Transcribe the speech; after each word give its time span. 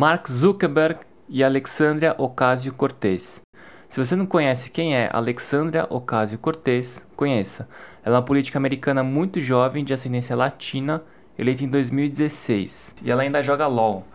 Mark 0.00 0.28
Zuckerberg 0.30 1.00
e 1.28 1.42
Alexandria 1.42 2.14
Ocasio-Cortez. 2.16 3.42
Se 3.88 3.98
você 3.98 4.14
não 4.14 4.26
conhece 4.26 4.70
quem 4.70 4.94
é 4.94 5.10
Alexandria 5.12 5.88
Ocasio-Cortez, 5.90 7.04
conheça. 7.16 7.68
Ela 8.04 8.14
é 8.14 8.18
uma 8.20 8.24
política 8.24 8.60
americana 8.60 9.02
muito 9.02 9.40
jovem 9.40 9.84
de 9.84 9.92
ascendência 9.92 10.36
latina, 10.36 11.02
eleita 11.36 11.64
em 11.64 11.68
2016, 11.68 12.94
e 13.02 13.10
ela 13.10 13.22
ainda 13.22 13.42
joga 13.42 13.66
LoL. 13.66 14.06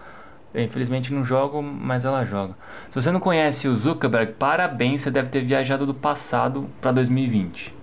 Eu, 0.54 0.64
infelizmente 0.64 1.14
não 1.14 1.26
jogo, 1.26 1.62
mas 1.62 2.06
ela 2.06 2.24
joga. 2.24 2.56
Se 2.90 3.02
você 3.02 3.12
não 3.12 3.20
conhece 3.20 3.68
o 3.68 3.76
Zuckerberg, 3.76 4.36
parabéns, 4.40 5.02
você 5.02 5.12
deve 5.12 5.28
ter 5.28 5.44
viajado 5.44 5.86
do 5.86 5.94
passado 5.94 6.70
para 6.80 6.94
2020. 6.94 7.76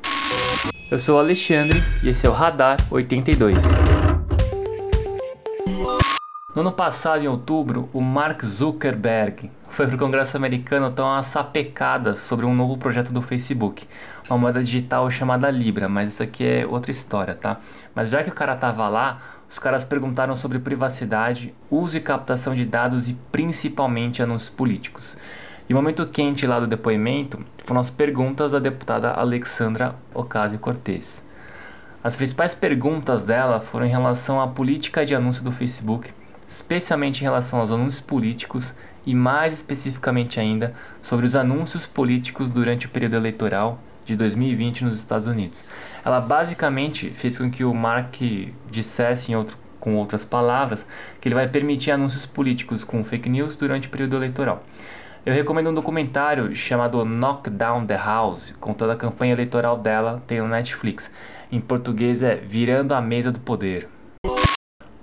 Eu 0.90 0.98
sou 0.98 1.16
o 1.16 1.18
Alexandre 1.18 1.78
e 2.02 2.08
esse 2.08 2.26
é 2.26 2.30
o 2.30 2.32
Radar 2.32 2.78
82. 2.90 3.62
No 6.52 6.62
ano 6.62 6.72
passado, 6.72 7.22
em 7.22 7.28
outubro, 7.28 7.88
o 7.92 8.00
Mark 8.00 8.44
Zuckerberg 8.44 9.48
foi 9.68 9.86
para 9.86 9.94
o 9.94 9.98
Congresso 9.98 10.36
americano 10.36 10.90
dar 10.90 11.04
uma 11.04 11.22
sapecada 11.22 12.16
sobre 12.16 12.44
um 12.44 12.52
novo 12.52 12.76
projeto 12.76 13.12
do 13.12 13.22
Facebook, 13.22 13.86
uma 14.28 14.36
moeda 14.36 14.64
digital 14.64 15.08
chamada 15.12 15.48
Libra, 15.48 15.88
mas 15.88 16.08
isso 16.08 16.24
aqui 16.24 16.44
é 16.44 16.66
outra 16.66 16.90
história, 16.90 17.36
tá? 17.36 17.58
Mas 17.94 18.10
já 18.10 18.24
que 18.24 18.30
o 18.30 18.34
cara 18.34 18.56
tava 18.56 18.88
lá, 18.88 19.22
os 19.48 19.60
caras 19.60 19.84
perguntaram 19.84 20.34
sobre 20.34 20.58
privacidade, 20.58 21.54
uso 21.70 21.96
e 21.96 22.00
captação 22.00 22.52
de 22.52 22.64
dados 22.64 23.08
e 23.08 23.14
principalmente 23.30 24.20
anúncios 24.20 24.50
políticos. 24.50 25.16
E 25.68 25.72
o 25.72 25.76
momento 25.76 26.04
quente 26.04 26.48
lá 26.48 26.58
do 26.58 26.66
depoimento 26.66 27.38
foram 27.64 27.80
as 27.80 27.90
perguntas 27.90 28.50
da 28.50 28.58
deputada 28.58 29.12
Alexandra 29.12 29.94
Ocasio-Cortez. 30.12 31.24
As 32.02 32.16
principais 32.16 32.56
perguntas 32.56 33.22
dela 33.22 33.60
foram 33.60 33.86
em 33.86 33.90
relação 33.90 34.40
à 34.40 34.48
política 34.48 35.06
de 35.06 35.14
anúncio 35.14 35.44
do 35.44 35.52
Facebook, 35.52 36.10
especialmente 36.50 37.20
em 37.20 37.24
relação 37.24 37.60
aos 37.60 37.70
anúncios 37.70 38.00
políticos 38.00 38.74
e 39.06 39.14
mais 39.14 39.52
especificamente 39.52 40.40
ainda 40.40 40.74
sobre 41.00 41.24
os 41.24 41.36
anúncios 41.36 41.86
políticos 41.86 42.50
durante 42.50 42.86
o 42.86 42.90
período 42.90 43.14
eleitoral 43.14 43.78
de 44.04 44.16
2020 44.16 44.84
nos 44.84 44.98
Estados 44.98 45.28
Unidos. 45.28 45.64
Ela 46.04 46.20
basicamente 46.20 47.08
fez 47.10 47.38
com 47.38 47.48
que 47.48 47.62
o 47.62 47.72
Mark 47.72 48.16
dissesse, 48.68 49.34
outro, 49.34 49.56
com 49.78 49.94
outras 49.94 50.24
palavras, 50.24 50.84
que 51.20 51.28
ele 51.28 51.36
vai 51.36 51.46
permitir 51.46 51.92
anúncios 51.92 52.26
políticos 52.26 52.82
com 52.82 53.04
fake 53.04 53.28
news 53.28 53.56
durante 53.56 53.86
o 53.86 53.90
período 53.90 54.16
eleitoral. 54.16 54.64
Eu 55.24 55.32
recomendo 55.32 55.70
um 55.70 55.74
documentário 55.74 56.54
chamado 56.56 57.04
Knock 57.04 57.48
Down 57.48 57.86
the 57.86 57.96
House, 57.96 58.54
contando 58.58 58.90
a 58.90 58.96
campanha 58.96 59.34
eleitoral 59.34 59.78
dela, 59.78 60.20
tem 60.26 60.40
no 60.40 60.48
Netflix. 60.48 61.12
Em 61.52 61.60
português 61.60 62.22
é 62.22 62.34
Virando 62.34 62.92
a 62.92 63.00
Mesa 63.00 63.30
do 63.30 63.38
Poder. 63.38 63.88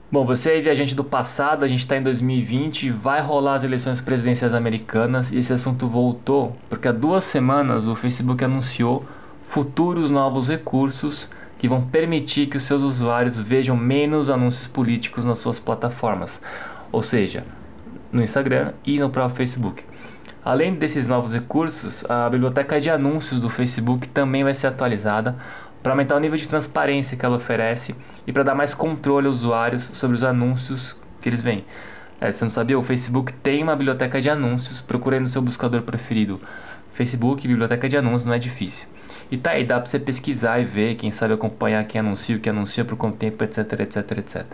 Bom, 0.10 0.26
você 0.26 0.54
é 0.54 0.62
viajante 0.62 0.96
do 0.96 1.04
passado, 1.04 1.66
a 1.66 1.68
gente 1.68 1.82
está 1.82 1.98
em 1.98 2.02
2020, 2.02 2.92
vai 2.92 3.20
rolar 3.20 3.56
as 3.56 3.66
eleições 3.66 4.00
presidenciais 4.00 4.54
americanas 4.54 5.34
e 5.34 5.38
esse 5.38 5.52
assunto 5.52 5.86
voltou 5.86 6.56
porque 6.70 6.88
há 6.88 6.94
duas 6.94 7.26
semanas 7.26 7.90
o 7.90 7.96
Facebook 7.96 8.42
anunciou 8.42 9.06
futuros 9.44 10.10
novos 10.10 10.48
recursos 10.48 11.30
que 11.60 11.68
vão 11.68 11.82
permitir 11.82 12.48
que 12.48 12.56
os 12.56 12.64
seus 12.64 12.84
usuários 12.84 13.38
vejam 13.38 13.76
menos 13.76 14.30
anúncios 14.30 14.66
políticos 14.66 15.26
nas 15.26 15.40
suas 15.40 15.60
plataformas, 15.60 16.42
ou 16.90 17.02
seja, 17.02 17.44
no 18.10 18.24
Instagram 18.24 18.72
e 18.86 19.00
no 19.00 19.10
próprio 19.10 19.36
Facebook. 19.36 19.84
Além 20.42 20.74
desses 20.74 21.06
novos 21.06 21.34
recursos, 21.34 22.10
a 22.10 22.30
biblioteca 22.30 22.80
de 22.80 22.90
anúncios 22.90 23.42
do 23.42 23.50
Facebook 23.50 24.08
também 24.08 24.46
vai 24.46 24.54
ser 24.54 24.68
atualizada 24.68 25.36
para 25.88 25.94
aumentar 25.94 26.18
o 26.18 26.20
nível 26.20 26.38
de 26.38 26.50
transparência 26.50 27.16
que 27.16 27.26
ela 27.26 27.38
oferece 27.38 27.96
e 28.28 28.34
para 28.34 28.44
dar 28.44 28.54
mais 28.54 28.74
controle 28.74 29.26
aos 29.26 29.38
usuários 29.38 29.84
sobre 29.94 30.18
os 30.18 30.24
anúncios 30.24 30.98
que 31.22 31.30
eles 31.30 31.42
veem. 31.42 31.64
É, 32.20 32.30
você 32.30 32.44
não 32.44 32.52
sabia? 32.52 32.78
O 32.78 32.84
Facebook 32.84 33.32
tem 33.32 33.64
uma 33.64 33.74
biblioteca 33.74 34.20
de 34.20 34.30
anúncios, 34.30 34.82
procurando 34.82 35.22
no 35.22 35.28
seu 35.30 35.42
buscador 35.42 35.84
preferido. 35.84 36.42
Facebook, 36.92 37.48
biblioteca 37.48 37.88
de 37.88 37.96
anúncios, 37.96 38.26
não 38.26 38.34
é 38.34 38.40
difícil. 38.40 38.86
E 39.32 39.38
tá 39.38 39.52
aí, 39.52 39.64
dá 39.64 39.80
para 39.80 39.86
você 39.86 39.98
pesquisar 39.98 40.60
e 40.60 40.66
ver, 40.66 40.96
quem 40.96 41.10
sabe 41.10 41.34
acompanhar 41.34 41.86
quem 41.86 42.00
anuncia, 42.00 42.36
o 42.36 42.40
que 42.42 42.50
anuncia, 42.50 42.84
por 42.84 42.98
quanto 42.98 43.16
tempo, 43.16 43.42
etc, 43.46 43.60
etc, 43.80 44.18
etc. 44.18 44.46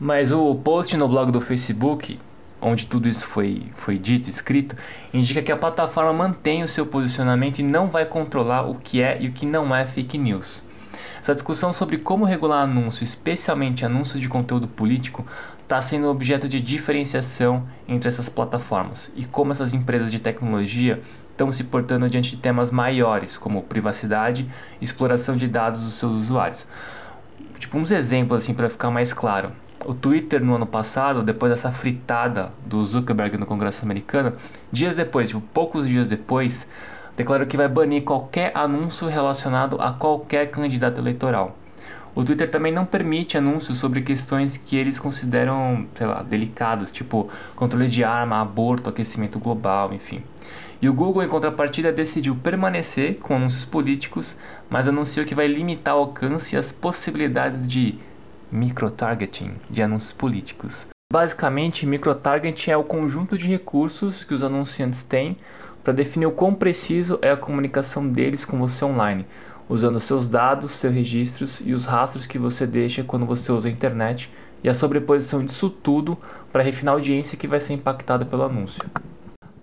Mas 0.00 0.32
o 0.32 0.52
post 0.56 0.96
no 0.96 1.06
blog 1.06 1.30
do 1.30 1.40
Facebook 1.40 2.18
onde 2.60 2.86
tudo 2.86 3.08
isso 3.08 3.26
foi, 3.26 3.66
foi 3.74 3.98
dito, 3.98 4.28
escrito, 4.28 4.76
indica 5.12 5.42
que 5.42 5.52
a 5.52 5.56
plataforma 5.56 6.12
mantém 6.12 6.62
o 6.62 6.68
seu 6.68 6.86
posicionamento 6.86 7.58
e 7.58 7.62
não 7.62 7.88
vai 7.88 8.04
controlar 8.04 8.62
o 8.62 8.74
que 8.74 9.02
é 9.02 9.20
e 9.20 9.28
o 9.28 9.32
que 9.32 9.46
não 9.46 9.74
é 9.74 9.86
fake 9.86 10.18
news. 10.18 10.62
Essa 11.20 11.34
discussão 11.34 11.72
sobre 11.72 11.98
como 11.98 12.24
regular 12.24 12.62
anúncio, 12.62 13.04
especialmente 13.04 13.84
anúncios 13.84 14.20
de 14.20 14.28
conteúdo 14.28 14.66
político, 14.66 15.26
está 15.62 15.82
sendo 15.82 16.08
objeto 16.08 16.48
de 16.48 16.60
diferenciação 16.60 17.68
entre 17.86 18.08
essas 18.08 18.28
plataformas 18.28 19.10
e 19.14 19.24
como 19.26 19.52
essas 19.52 19.74
empresas 19.74 20.10
de 20.10 20.18
tecnologia 20.18 21.00
estão 21.30 21.52
se 21.52 21.64
portando 21.64 22.08
diante 22.08 22.30
de 22.30 22.38
temas 22.38 22.70
maiores, 22.70 23.36
como 23.36 23.62
privacidade 23.62 24.50
e 24.80 24.84
exploração 24.84 25.36
de 25.36 25.46
dados 25.46 25.82
dos 25.82 25.94
seus 25.94 26.12
usuários. 26.12 26.66
Tipo, 27.58 27.76
uns 27.76 27.90
exemplos 27.90 28.42
assim 28.42 28.54
para 28.54 28.70
ficar 28.70 28.90
mais 28.90 29.12
claro 29.12 29.52
o 29.84 29.94
Twitter 29.94 30.44
no 30.44 30.54
ano 30.54 30.66
passado, 30.66 31.22
depois 31.22 31.52
dessa 31.52 31.70
fritada 31.70 32.52
do 32.66 32.84
Zuckerberg 32.84 33.36
no 33.38 33.46
Congresso 33.46 33.84
americano, 33.84 34.34
dias 34.72 34.96
depois, 34.96 35.28
tipo, 35.28 35.40
poucos 35.40 35.86
dias 35.86 36.06
depois, 36.06 36.68
declarou 37.16 37.46
que 37.46 37.56
vai 37.56 37.68
banir 37.68 38.02
qualquer 38.02 38.52
anúncio 38.54 39.08
relacionado 39.08 39.80
a 39.80 39.92
qualquer 39.92 40.50
candidato 40.50 40.98
eleitoral. 40.98 41.56
O 42.14 42.24
Twitter 42.24 42.50
também 42.50 42.72
não 42.72 42.84
permite 42.84 43.38
anúncios 43.38 43.78
sobre 43.78 44.00
questões 44.02 44.56
que 44.56 44.76
eles 44.76 44.98
consideram, 44.98 45.86
sei 45.94 46.06
lá, 46.06 46.22
delicadas, 46.22 46.90
tipo 46.90 47.28
controle 47.54 47.86
de 47.86 48.02
arma, 48.02 48.40
aborto, 48.40 48.88
aquecimento 48.88 49.38
global, 49.38 49.92
enfim. 49.92 50.22
E 50.80 50.88
o 50.88 50.92
Google, 50.92 51.22
em 51.22 51.28
contrapartida, 51.28 51.92
decidiu 51.92 52.36
permanecer 52.36 53.18
com 53.18 53.36
anúncios 53.36 53.64
políticos, 53.64 54.36
mas 54.70 54.88
anunciou 54.88 55.26
que 55.26 55.34
vai 55.34 55.46
limitar 55.46 55.96
o 55.96 56.00
alcance 56.00 56.54
e 56.54 56.58
as 56.58 56.72
possibilidades 56.72 57.68
de 57.68 57.98
microtargeting 58.50 59.52
de 59.68 59.82
anúncios 59.82 60.12
políticos. 60.12 60.86
Basicamente, 61.12 61.86
microtargeting 61.86 62.70
é 62.70 62.76
o 62.76 62.84
conjunto 62.84 63.38
de 63.38 63.46
recursos 63.46 64.24
que 64.24 64.34
os 64.34 64.42
anunciantes 64.42 65.02
têm 65.02 65.36
para 65.82 65.92
definir 65.92 66.26
o 66.26 66.32
quão 66.32 66.54
preciso 66.54 67.18
é 67.22 67.30
a 67.30 67.36
comunicação 67.36 68.06
deles 68.06 68.44
com 68.44 68.58
você 68.58 68.84
online, 68.84 69.24
usando 69.68 70.00
seus 70.00 70.28
dados, 70.28 70.72
seus 70.72 70.92
registros 70.92 71.62
e 71.64 71.72
os 71.72 71.86
rastros 71.86 72.26
que 72.26 72.38
você 72.38 72.66
deixa 72.66 73.02
quando 73.02 73.24
você 73.24 73.50
usa 73.50 73.68
a 73.68 73.70
internet 73.72 74.30
e 74.62 74.68
a 74.68 74.74
sobreposição 74.74 75.44
disso 75.44 75.70
tudo 75.70 76.18
para 76.52 76.62
refinar 76.62 76.92
a 76.92 76.96
audiência 76.96 77.38
que 77.38 77.46
vai 77.46 77.60
ser 77.60 77.74
impactada 77.74 78.24
pelo 78.24 78.42
anúncio. 78.42 78.82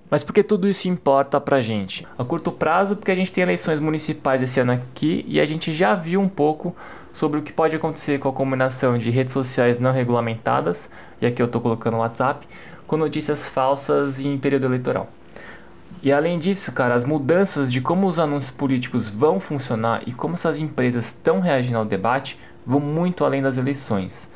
Mas 0.09 0.24
por 0.24 0.34
que 0.34 0.44
tudo 0.44 0.68
isso 0.68 0.88
importa 0.88 1.41
pra 1.41 1.62
gente? 1.62 2.07
A 2.18 2.24
curto 2.24 2.51
prazo, 2.51 2.95
porque 2.95 3.12
a 3.12 3.16
gente 3.16 3.34
tem 3.34 3.41
eleições 3.41 3.79
municipais 3.79 4.41
esse 4.41 4.59
ano 4.59 4.72
aqui 4.72 5.25
e 5.28 5.40
a 5.40 5.45
gente 5.45 5.74
já 5.74 5.95
viu 5.95 6.22
um 6.22 6.29
pouco 6.29 6.75
sobre 7.16 7.40
o 7.40 7.42
que 7.42 7.53
pode 7.53 7.74
acontecer 7.74 8.20
com 8.20 8.28
a 8.28 8.34
combinação 8.34 8.98
de 8.98 9.09
redes 9.09 9.34
sociais 9.34 9.80
não 9.80 9.94
regulamentadas, 9.94 10.92
e 11.22 11.26
aqui 11.26 11.42
eu 11.42 11.46
estou 11.46 11.62
colocando 11.62 11.96
o 11.96 12.00
WhatsApp, 12.00 12.46
com 12.86 12.98
notícias 12.98 13.48
falsas 13.48 14.20
em 14.20 14.38
período 14.38 14.66
eleitoral. 14.66 15.09
E 16.04 16.12
além 16.12 16.38
disso, 16.38 16.74
cara, 16.74 16.94
as 16.94 17.06
mudanças 17.06 17.72
de 17.72 17.80
como 17.80 18.06
os 18.06 18.20
anúncios 18.20 18.52
políticos 18.52 19.08
vão 19.08 19.40
funcionar 19.40 20.04
e 20.06 20.12
como 20.12 20.36
essas 20.36 20.59
empresas 20.59 21.06
estão 21.06 21.40
reagindo 21.40 21.78
ao 21.78 21.86
debate 21.86 22.38
vão 22.66 22.81
muito 22.81 23.24
além 23.24 23.42
das 23.42 23.58
eleições. 23.58 24.30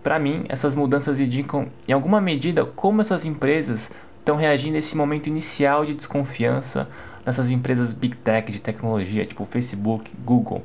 Para 0.00 0.18
mim, 0.18 0.44
essas 0.48 0.74
mudanças 0.74 1.18
indicam, 1.18 1.66
em 1.88 1.92
alguma 1.92 2.20
medida, 2.20 2.64
como 2.64 3.00
essas 3.00 3.24
empresas 3.24 3.90
estão 4.20 4.36
reagindo 4.36 4.76
a 4.76 4.78
esse 4.78 4.96
momento 4.96 5.26
inicial 5.26 5.84
de 5.84 5.94
desconfiança 5.94 6.88
nessas 7.26 7.50
empresas 7.50 7.92
big 7.92 8.14
tech 8.18 8.52
de 8.52 8.60
tecnologia, 8.60 9.26
tipo 9.26 9.44
Facebook, 9.46 10.12
Google. 10.24 10.62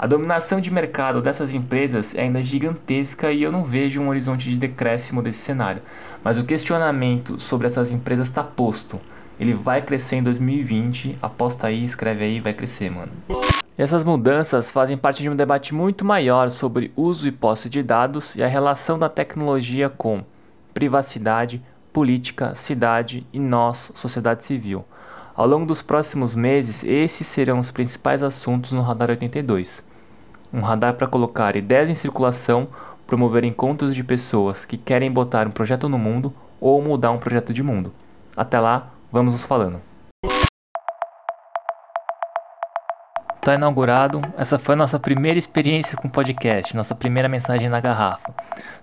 A 0.00 0.06
dominação 0.06 0.60
de 0.60 0.72
mercado 0.72 1.20
dessas 1.20 1.52
empresas 1.52 2.14
é 2.14 2.22
ainda 2.22 2.40
gigantesca 2.40 3.32
e 3.32 3.42
eu 3.42 3.50
não 3.50 3.64
vejo 3.64 4.00
um 4.00 4.08
horizonte 4.08 4.48
de 4.48 4.56
decréscimo 4.56 5.20
desse 5.20 5.40
cenário. 5.40 5.82
Mas 6.22 6.38
o 6.38 6.44
questionamento 6.44 7.40
sobre 7.40 7.66
essas 7.66 7.90
empresas 7.90 8.28
está 8.28 8.44
posto. 8.44 9.00
Ele 9.40 9.54
vai 9.54 9.82
crescer 9.82 10.14
em 10.14 10.22
2020, 10.22 11.18
aposta 11.20 11.66
aí, 11.66 11.82
escreve 11.82 12.22
aí, 12.22 12.38
vai 12.38 12.54
crescer, 12.54 12.88
mano. 12.88 13.10
E 13.76 13.82
essas 13.82 14.04
mudanças 14.04 14.70
fazem 14.70 14.96
parte 14.96 15.20
de 15.20 15.28
um 15.28 15.34
debate 15.34 15.74
muito 15.74 16.04
maior 16.04 16.48
sobre 16.48 16.92
uso 16.94 17.26
e 17.26 17.32
posse 17.32 17.68
de 17.68 17.82
dados 17.82 18.36
e 18.36 18.42
a 18.42 18.46
relação 18.46 19.00
da 19.00 19.08
tecnologia 19.08 19.90
com 19.90 20.22
privacidade, 20.72 21.60
política, 21.92 22.54
cidade 22.54 23.26
e 23.32 23.40
nós, 23.40 23.90
sociedade 23.96 24.44
civil. 24.44 24.84
Ao 25.34 25.46
longo 25.46 25.66
dos 25.66 25.82
próximos 25.82 26.36
meses, 26.36 26.84
esses 26.84 27.26
serão 27.26 27.58
os 27.58 27.72
principais 27.72 28.22
assuntos 28.22 28.70
no 28.70 28.82
Radar 28.82 29.10
82 29.10 29.87
um 30.52 30.60
radar 30.60 30.94
para 30.94 31.06
colocar 31.06 31.56
ideias 31.56 31.90
em 31.90 31.94
circulação, 31.94 32.68
promover 33.06 33.44
encontros 33.44 33.94
de 33.94 34.04
pessoas 34.04 34.64
que 34.64 34.76
querem 34.76 35.10
botar 35.10 35.46
um 35.46 35.50
projeto 35.50 35.88
no 35.88 35.98
mundo 35.98 36.32
ou 36.60 36.82
mudar 36.82 37.10
um 37.10 37.18
projeto 37.18 37.52
de 37.52 37.62
mundo. 37.62 37.92
Até 38.36 38.58
lá, 38.60 38.90
vamos 39.12 39.32
nos 39.32 39.42
falando. 39.42 39.80
está 43.48 43.54
inaugurado. 43.54 44.20
Essa 44.36 44.58
foi 44.58 44.74
a 44.74 44.76
nossa 44.76 45.00
primeira 45.00 45.38
experiência 45.38 45.96
com 45.96 46.08
podcast, 46.08 46.76
nossa 46.76 46.94
primeira 46.94 47.28
mensagem 47.28 47.68
na 47.68 47.80
garrafa. 47.80 48.34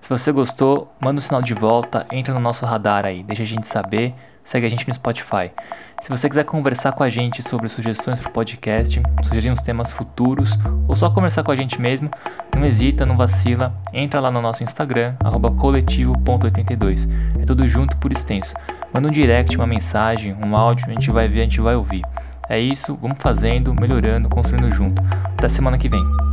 Se 0.01 0.09
você 0.09 0.31
gostou, 0.31 0.91
manda 0.99 1.19
um 1.19 1.21
sinal 1.21 1.41
de 1.41 1.53
volta, 1.53 2.07
entra 2.11 2.33
no 2.33 2.39
nosso 2.39 2.65
radar 2.65 3.05
aí, 3.05 3.21
deixa 3.21 3.43
a 3.43 3.45
gente 3.45 3.67
saber, 3.67 4.15
segue 4.45 4.65
a 4.65 4.69
gente 4.69 4.87
no 4.87 4.93
Spotify. 4.93 5.51
Se 6.01 6.09
você 6.09 6.29
quiser 6.29 6.45
conversar 6.45 6.91
com 6.91 7.03
a 7.03 7.09
gente 7.09 7.41
sobre 7.41 7.67
sugestões 7.67 8.19
para 8.19 8.29
o 8.29 8.31
podcast, 8.31 9.01
sugerir 9.23 9.51
uns 9.51 9.61
temas 9.61 9.91
futuros 9.91 10.51
ou 10.87 10.95
só 10.95 11.09
conversar 11.09 11.43
com 11.43 11.51
a 11.51 11.55
gente 11.55 11.81
mesmo, 11.81 12.09
não 12.55 12.65
hesita, 12.65 13.05
não 13.05 13.17
vacila, 13.17 13.73
entra 13.91 14.19
lá 14.19 14.29
no 14.29 14.41
nosso 14.41 14.63
Instagram, 14.63 15.15
coletivo.82. 15.57 17.09
É 17.41 17.45
tudo 17.45 17.67
junto 17.67 17.97
por 17.97 18.11
extenso. 18.11 18.53
Manda 18.93 19.07
um 19.07 19.11
direct, 19.11 19.57
uma 19.57 19.67
mensagem, 19.67 20.33
um 20.33 20.55
áudio, 20.55 20.85
a 20.87 20.91
gente 20.91 21.09
vai 21.11 21.27
ver, 21.27 21.41
a 21.41 21.43
gente 21.43 21.59
vai 21.59 21.75
ouvir. 21.75 22.03
É 22.47 22.59
isso, 22.59 22.97
vamos 23.01 23.17
fazendo, 23.19 23.73
melhorando, 23.73 24.29
construindo 24.29 24.71
junto. 24.71 25.01
Até 25.35 25.49
semana 25.49 25.77
que 25.77 25.89
vem. 25.89 26.24